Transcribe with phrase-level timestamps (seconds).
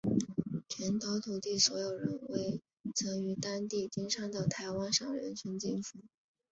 [0.67, 2.59] 全岛土地所有人为
[2.95, 5.99] 曾于当地经商的台湾商人陈进福。